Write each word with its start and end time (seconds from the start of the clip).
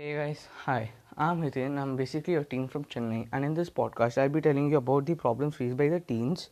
Hey 0.00 0.14
guys, 0.14 0.48
hi. 0.64 0.92
I'm 1.18 1.42
Hitin. 1.42 1.78
I'm 1.78 1.94
basically 1.94 2.34
a 2.36 2.42
teen 2.42 2.68
from 2.68 2.86
Chennai, 2.86 3.28
and 3.32 3.44
in 3.44 3.52
this 3.52 3.68
podcast, 3.68 4.16
I'll 4.16 4.30
be 4.30 4.40
telling 4.40 4.70
you 4.70 4.78
about 4.78 5.04
the 5.04 5.14
problems 5.14 5.56
faced 5.56 5.76
by 5.76 5.90
the 5.90 6.00
teens 6.00 6.48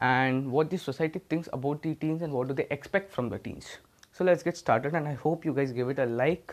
and 0.00 0.50
what 0.50 0.70
the 0.70 0.76
society 0.76 1.20
thinks 1.28 1.48
about 1.52 1.82
the 1.82 1.94
teens 1.94 2.20
and 2.20 2.32
what 2.32 2.48
do 2.48 2.54
they 2.54 2.66
expect 2.68 3.12
from 3.12 3.28
the 3.28 3.38
teens. 3.38 3.68
So 4.10 4.24
let's 4.24 4.42
get 4.42 4.56
started, 4.56 4.96
and 4.96 5.06
I 5.06 5.12
hope 5.12 5.44
you 5.44 5.54
guys 5.54 5.70
give 5.70 5.88
it 5.88 6.00
a 6.00 6.06
like. 6.06 6.52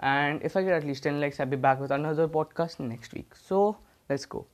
And 0.00 0.42
if 0.42 0.56
I 0.56 0.64
get 0.64 0.72
at 0.72 0.84
least 0.84 1.04
10 1.04 1.20
likes, 1.20 1.38
I'll 1.38 1.46
be 1.46 1.56
back 1.56 1.78
with 1.78 1.92
another 1.92 2.26
podcast 2.26 2.80
next 2.80 3.14
week. 3.14 3.36
So 3.36 3.76
let's 4.08 4.26
go. 4.26 4.44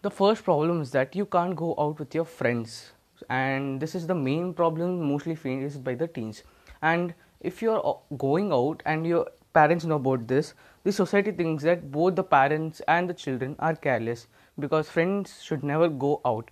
The 0.00 0.10
first 0.10 0.42
problem 0.42 0.80
is 0.80 0.90
that 0.92 1.14
you 1.14 1.26
can't 1.26 1.54
go 1.54 1.74
out 1.76 1.98
with 1.98 2.14
your 2.14 2.24
friends, 2.24 2.92
and 3.28 3.78
this 3.78 3.94
is 3.94 4.06
the 4.06 4.14
main 4.14 4.54
problem 4.54 5.06
mostly 5.06 5.34
faced 5.34 5.84
by 5.84 5.96
the 5.96 6.08
teens. 6.08 6.44
And 6.80 7.12
if 7.40 7.60
you're 7.60 8.00
going 8.16 8.54
out 8.54 8.82
and 8.86 9.06
your 9.06 9.26
parents 9.52 9.84
know 9.84 9.96
about 9.96 10.26
this, 10.28 10.54
the 10.84 10.92
society 10.92 11.32
thinks 11.32 11.62
that 11.64 11.90
both 11.92 12.16
the 12.16 12.24
parents 12.24 12.80
and 12.88 13.08
the 13.08 13.14
children 13.14 13.56
are 13.58 13.74
careless 13.74 14.26
because 14.58 14.88
friends 14.88 15.42
should 15.42 15.62
never 15.62 15.88
go 15.88 16.20
out. 16.24 16.50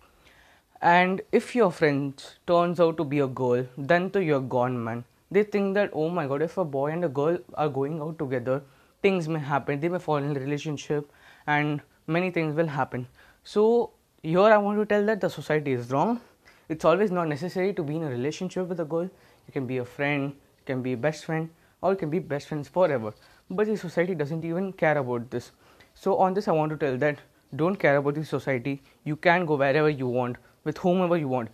And 0.80 1.20
if 1.30 1.54
your 1.54 1.70
friend 1.70 2.22
turns 2.46 2.80
out 2.80 2.96
to 2.96 3.04
be 3.04 3.18
a 3.18 3.26
girl, 3.26 3.66
then 3.76 4.10
to 4.10 4.22
you're 4.24 4.40
gone, 4.40 4.82
man. 4.82 5.04
They 5.30 5.42
think 5.42 5.74
that 5.74 5.90
oh 5.92 6.08
my 6.08 6.26
god, 6.26 6.42
if 6.42 6.56
a 6.58 6.64
boy 6.64 6.90
and 6.90 7.04
a 7.04 7.08
girl 7.08 7.38
are 7.54 7.68
going 7.68 8.00
out 8.00 8.18
together, 8.18 8.62
things 9.02 9.28
may 9.28 9.40
happen. 9.40 9.80
They 9.80 9.88
may 9.88 9.98
fall 9.98 10.16
in 10.16 10.36
a 10.36 10.40
relationship, 10.40 11.10
and 11.46 11.80
many 12.06 12.30
things 12.30 12.54
will 12.54 12.66
happen. 12.66 13.06
So 13.44 13.90
here 14.22 14.40
I 14.40 14.58
want 14.58 14.78
to 14.78 14.86
tell 14.86 15.04
that 15.06 15.20
the 15.20 15.28
society 15.28 15.72
is 15.72 15.90
wrong. 15.90 16.20
It's 16.68 16.84
always 16.84 17.10
not 17.10 17.28
necessary 17.28 17.72
to 17.74 17.82
be 17.82 17.96
in 17.96 18.02
a 18.02 18.10
relationship 18.10 18.66
with 18.68 18.80
a 18.80 18.84
girl. 18.84 19.02
You 19.02 19.52
can 19.52 19.66
be 19.66 19.78
a 19.78 19.84
friend, 19.84 20.32
you 20.32 20.64
can 20.66 20.82
be 20.82 20.92
a 20.92 20.96
best 20.96 21.24
friend, 21.24 21.50
or 21.82 21.94
can 21.94 22.10
be 22.10 22.18
best 22.18 22.48
friends 22.48 22.68
forever. 22.68 23.12
But 23.50 23.66
the 23.66 23.76
society 23.76 24.14
doesn't 24.14 24.44
even 24.44 24.72
care 24.72 24.98
about 24.98 25.30
this. 25.30 25.50
So, 25.94 26.16
on 26.16 26.34
this, 26.34 26.48
I 26.48 26.52
want 26.52 26.70
to 26.70 26.76
tell 26.76 26.96
that 26.98 27.18
don't 27.56 27.76
care 27.76 27.96
about 27.96 28.14
the 28.14 28.24
society. 28.24 28.82
You 29.04 29.16
can 29.16 29.44
go 29.44 29.56
wherever 29.56 29.88
you 29.88 30.06
want 30.06 30.36
with 30.64 30.78
whomever 30.78 31.16
you 31.16 31.28
want. 31.28 31.50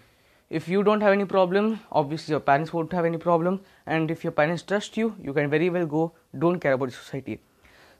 If 0.49 0.69
you 0.69 0.83
don't 0.85 1.01
have 1.01 1.13
any 1.13 1.25
problem, 1.25 1.81
obviously 1.91 2.33
your 2.33 2.41
parents 2.41 2.73
won't 2.73 2.93
have 2.93 3.05
any 3.05 3.19
problem. 3.19 3.61
And 3.87 4.11
if 4.11 4.23
your 4.23 4.31
parents 4.31 4.63
trust 4.63 4.97
you, 4.97 5.17
you 5.21 5.33
can 5.33 5.51
very 5.51 5.71
well 5.71 5.87
go. 5.87 6.13
Don't 6.39 6.61
care 6.61 6.75
about 6.75 6.91
the 6.91 6.95
society. 6.95 7.41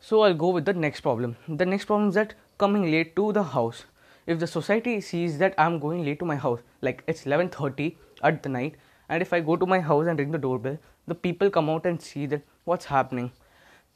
So 0.01 0.21
I'll 0.21 0.35
go 0.35 0.51
with 0.51 0.65
the 0.65 0.75
next 0.75 1.01
problem. 1.01 1.37
The 1.49 1.67
next 1.67 1.87
problem 1.87 2.11
is 2.11 2.15
that 2.15 2.35
coming 2.59 2.91
late 2.91 3.17
to 3.17 3.33
the 3.33 3.43
house. 3.43 3.85
If 4.27 4.39
the 4.39 4.47
society 4.47 5.01
sees 5.01 5.39
that 5.39 5.55
I'm 5.59 5.79
going 5.79 6.05
late 6.05 6.19
to 6.21 6.25
my 6.25 6.37
house, 6.37 6.61
like 6.83 7.03
it's 7.07 7.25
11:30 7.25 7.97
at 8.23 8.43
the 8.43 8.49
night, 8.49 8.77
and 9.09 9.23
if 9.23 9.33
I 9.33 9.41
go 9.41 9.57
to 9.57 9.67
my 9.67 9.81
house 9.81 10.07
and 10.07 10.19
ring 10.19 10.31
the 10.33 10.39
doorbell, 10.39 10.79
the 11.07 11.15
people 11.15 11.51
come 11.51 11.71
out 11.71 11.87
and 11.87 12.01
see 12.01 12.27
that 12.27 12.43
what's 12.65 12.87
happening. 12.87 13.31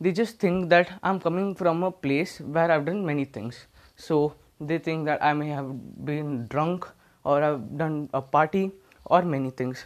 They 0.00 0.12
just 0.12 0.38
think 0.38 0.70
that 0.70 0.92
i'm 1.02 1.18
coming 1.20 1.54
from 1.54 1.82
a 1.82 1.90
place 1.90 2.40
where 2.40 2.70
i've 2.70 2.84
done 2.84 3.04
many 3.04 3.24
things. 3.24 3.66
So 3.96 4.34
they 4.60 4.78
think 4.78 5.06
that 5.06 5.22
i 5.22 5.32
may 5.32 5.48
have 5.48 5.72
been 6.04 6.46
drunk 6.46 6.86
or 7.24 7.42
i've 7.42 7.76
done 7.76 8.08
a 8.14 8.22
party 8.22 8.70
or 9.04 9.22
many 9.22 9.50
things. 9.50 9.84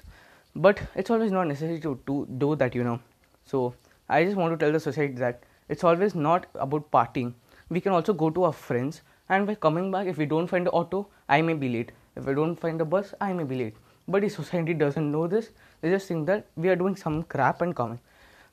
But 0.55 0.81
it's 0.95 1.11
always 1.11 1.33
not 1.33 1.49
necessary 1.49 1.81
to, 1.81 1.99
to 2.07 2.27
do 2.39 2.55
that 2.57 2.75
you 2.75 2.85
know. 2.85 3.01
So 3.45 3.75
i 4.09 4.23
just 4.25 4.37
want 4.37 4.53
to 4.53 4.65
tell 4.65 4.73
the 4.73 4.81
society 4.81 5.15
that 5.15 5.43
it's 5.69 5.83
always 5.83 6.15
not 6.15 6.47
about 6.55 6.91
partying. 6.91 7.33
We 7.71 7.81
can 7.81 7.93
also 7.93 8.13
go 8.13 8.31
to 8.31 8.45
our 8.45 8.53
friends 8.53 9.01
and 9.29 9.47
by 9.47 9.55
coming 9.55 9.91
back 9.91 10.07
if 10.07 10.19
we 10.19 10.27
don't 10.27 10.47
find 10.47 10.67
the 10.67 10.71
auto 10.71 11.09
i 11.29 11.41
may 11.41 11.55
be 11.55 11.71
late. 11.71 11.93
If 12.15 12.29
i 12.29 12.35
don't 12.35 12.55
find 12.55 12.79
the 12.79 12.85
bus 12.85 13.15
i 13.21 13.33
may 13.33 13.45
be 13.45 13.57
late 13.65 13.77
but 14.09 14.23
the 14.23 14.29
society 14.29 14.75
doesn't 14.75 15.11
know 15.11 15.27
this. 15.27 15.51
They 15.81 15.91
just 15.91 16.09
think 16.09 16.27
that 16.27 16.47
we 16.57 16.69
are 16.69 16.77
doing 16.77 16.97
some 16.97 17.23
crap 17.25 17.63
and 17.63 17.75
coming 17.75 18.01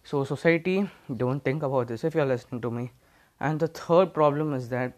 so 0.03 0.23
society 0.23 0.89
don't 1.17 1.43
think 1.43 1.63
about 1.63 1.87
this 1.87 2.03
if 2.03 2.15
you 2.15 2.21
are 2.21 2.25
listening 2.25 2.61
to 2.61 2.71
me. 2.71 2.91
And 3.39 3.59
the 3.59 3.67
third 3.67 4.13
problem 4.13 4.53
is 4.53 4.69
that 4.69 4.93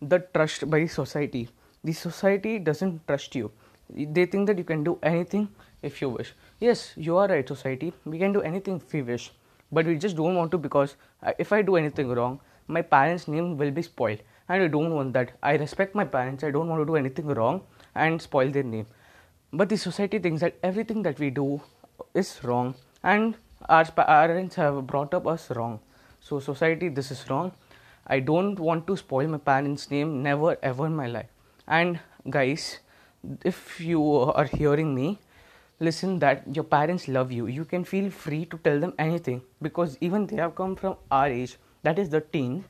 the 0.00 0.18
trust 0.34 0.68
by 0.68 0.86
society. 0.86 1.48
The 1.82 1.92
society 1.92 2.58
doesn't 2.58 3.06
trust 3.06 3.34
you. 3.34 3.50
They 3.90 4.26
think 4.26 4.46
that 4.46 4.58
you 4.58 4.64
can 4.64 4.84
do 4.84 4.98
anything 5.02 5.48
if 5.82 6.00
you 6.02 6.08
wish. 6.10 6.34
Yes 6.60 6.92
you 6.96 7.16
are 7.16 7.28
right 7.28 7.46
society. 7.46 7.92
We 8.04 8.18
can 8.18 8.32
do 8.32 8.42
anything 8.42 8.76
if 8.76 8.92
we 8.92 9.02
wish. 9.02 9.32
But 9.72 9.86
we 9.86 9.96
just 9.96 10.16
don't 10.16 10.34
want 10.34 10.50
to 10.52 10.58
because 10.58 10.96
uh, 11.22 11.32
if 11.38 11.52
i 11.52 11.62
do 11.62 11.76
anything 11.76 12.08
wrong 12.08 12.40
my 12.68 12.82
parents 12.82 13.26
name 13.26 13.56
will 13.56 13.70
be 13.70 13.82
spoiled. 13.82 14.20
And 14.48 14.62
i 14.62 14.68
don't 14.68 14.92
want 14.92 15.14
that. 15.14 15.32
I 15.42 15.56
respect 15.56 15.94
my 15.94 16.04
parents. 16.04 16.44
I 16.44 16.50
don't 16.50 16.68
want 16.68 16.82
to 16.82 16.86
do 16.86 16.96
anything 16.96 17.26
wrong 17.26 17.62
and 17.94 18.20
spoil 18.20 18.50
their 18.50 18.62
name 18.62 18.86
but 19.56 19.68
the 19.68 19.76
society 19.76 20.18
thinks 20.18 20.40
that 20.40 20.56
everything 20.62 21.02
that 21.02 21.18
we 21.20 21.30
do 21.30 21.60
is 22.12 22.30
wrong 22.42 22.74
and 23.02 23.36
our 23.68 23.84
parents 23.84 24.56
have 24.56 24.86
brought 24.86 25.14
up 25.14 25.26
us 25.26 25.50
wrong. 25.50 25.78
So 26.20 26.40
society 26.40 26.88
this 26.88 27.10
is 27.12 27.24
wrong. 27.30 27.52
I 28.06 28.18
don't 28.18 28.58
want 28.58 28.86
to 28.88 28.96
spoil 28.96 29.28
my 29.28 29.38
parents 29.38 29.90
name 29.90 30.22
never 30.22 30.56
ever 30.62 30.86
in 30.86 30.96
my 30.96 31.06
life. 31.06 31.28
And 31.68 32.00
guys 32.28 32.80
if 33.44 33.80
you 33.80 34.02
are 34.02 34.44
hearing 34.44 34.94
me 34.94 35.18
listen 35.78 36.18
that 36.18 36.42
your 36.54 36.64
parents 36.64 37.06
love 37.06 37.30
you. 37.30 37.46
You 37.46 37.64
can 37.64 37.84
feel 37.84 38.10
free 38.10 38.44
to 38.46 38.58
tell 38.58 38.80
them 38.80 38.92
anything 38.98 39.42
because 39.62 39.96
even 40.00 40.26
they 40.26 40.36
have 40.36 40.54
come 40.56 40.74
from 40.74 40.96
our 41.10 41.28
age 41.28 41.58
that 41.84 41.98
is 41.98 42.08
the 42.08 42.20
teen. 42.20 42.64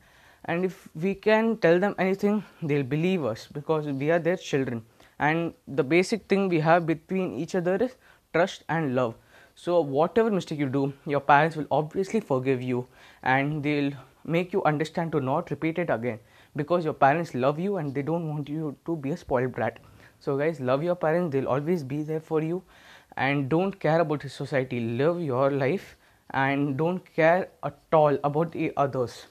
And 0.44 0.66
if 0.66 0.88
we 0.94 1.14
can 1.14 1.56
tell 1.56 1.78
them 1.78 1.94
anything 1.98 2.44
they'll 2.62 2.82
believe 2.82 3.24
us 3.24 3.48
because 3.50 3.86
we 3.86 4.10
are 4.10 4.18
their 4.18 4.36
children 4.36 4.84
and 5.18 5.54
the 5.66 5.84
basic 5.84 6.28
thing 6.28 6.48
we 6.48 6.60
have 6.60 6.86
between 6.86 7.34
each 7.38 7.54
other 7.54 7.76
is 7.76 7.96
trust 8.32 8.64
and 8.68 8.94
love. 8.94 9.14
So 9.54 9.80
whatever 9.80 10.30
mistake 10.30 10.58
you 10.58 10.68
do 10.68 10.92
your 11.06 11.20
parents 11.20 11.56
will 11.56 11.66
obviously 11.70 12.20
forgive 12.20 12.62
you 12.62 12.86
and 13.22 13.62
they'll 13.62 13.92
make 14.24 14.52
you 14.52 14.62
understand 14.64 15.12
to 15.12 15.20
not 15.20 15.50
repeat 15.50 15.78
it 15.78 15.90
again 15.90 16.18
because 16.56 16.84
your 16.84 16.94
parents 16.94 17.34
love 17.34 17.58
you 17.58 17.76
and 17.76 17.94
they 17.94 18.02
don't 18.02 18.28
want 18.28 18.48
you 18.48 18.76
to 18.86 18.96
be 18.96 19.10
a 19.10 19.16
spoiled 19.16 19.52
brat. 19.52 19.78
So 20.18 20.36
guys 20.36 20.60
love 20.60 20.82
your 20.82 20.94
parents. 20.94 21.32
They'll 21.32 21.48
always 21.48 21.84
be 21.84 22.02
there 22.02 22.20
for 22.20 22.42
you. 22.42 22.62
And 23.16 23.48
don't 23.48 23.78
care 23.78 24.00
about 24.00 24.22
the 24.22 24.28
society. 24.28 24.80
Live 24.80 25.20
your 25.20 25.50
life 25.50 25.96
and 26.30 26.76
don't 26.76 27.04
care 27.14 27.48
at 27.62 27.78
all 27.92 28.18
about 28.24 28.52
the 28.52 28.72
others. 28.76 29.26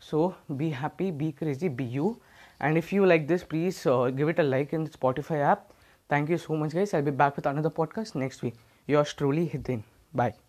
So 0.00 0.34
be 0.56 0.70
happy 0.70 1.10
be 1.10 1.32
crazy 1.32 1.68
be 1.68 1.84
you 1.84 2.20
and 2.60 2.78
if 2.78 2.92
you 2.92 3.06
like 3.06 3.26
this, 3.28 3.44
please 3.44 3.86
uh, 3.86 4.10
give 4.10 4.28
it 4.28 4.38
a 4.38 4.42
like 4.42 4.72
in 4.72 4.84
the 4.84 4.90
Spotify 4.90 5.40
app. 5.40 5.72
Thank 6.08 6.30
you 6.30 6.38
so 6.38 6.56
much, 6.56 6.72
guys. 6.72 6.94
I'll 6.94 7.02
be 7.02 7.10
back 7.10 7.36
with 7.36 7.46
another 7.46 7.70
podcast 7.70 8.14
next 8.14 8.42
week. 8.42 8.54
Yours 8.86 9.12
truly, 9.14 9.48
Hitin. 9.48 9.82
Bye. 10.14 10.47